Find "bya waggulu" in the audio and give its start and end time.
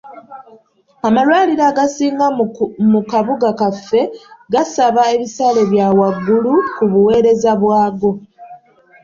5.71-6.53